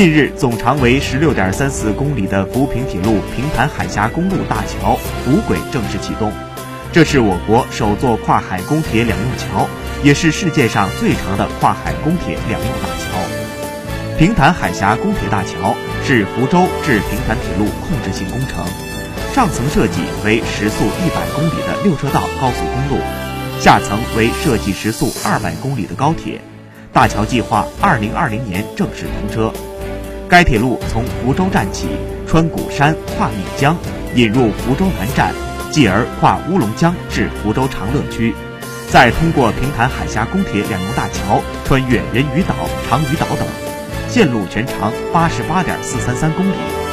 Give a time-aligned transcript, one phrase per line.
[0.00, 6.32] 近日，总长为十六点三四公里的福平铁路平潭海峡公路大桥五轨正式启动，
[6.90, 9.68] 这是我国首座跨海公铁两用桥，
[10.02, 14.16] 也是世界上最长的跨海公铁两用大桥。
[14.16, 18.64] 平潭海峡公铁大桥是福州至平潭铁路控制性工程，
[19.34, 23.04] 上层设计为时速一百公里的六车道高速公路，
[23.60, 26.40] 下层为设计时速二百公里的高铁。
[26.90, 29.52] 大桥计划二零二零年正式通车。
[30.30, 31.88] 该铁路从福州站起，
[32.24, 33.76] 穿鼓山、跨闽江，
[34.14, 35.34] 引入福州南站，
[35.72, 38.32] 继而跨乌龙江至福州长乐区，
[38.88, 42.54] 再通过平潭海峡公铁两用大桥，穿越人鱼岛、
[42.88, 43.48] 长屿岛等，
[44.08, 46.89] 线路全长八十八点四三三公里。